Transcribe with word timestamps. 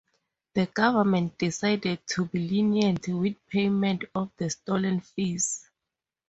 The 0.55 0.65
government 0.65 1.37
decided 1.37 1.99
to 2.07 2.25
be 2.25 2.39
lenient 2.39 3.07
with 3.09 3.35
payment 3.45 4.05
of 4.15 4.31
the 4.37 4.49
stolen 4.49 4.99
fees. 5.01 5.69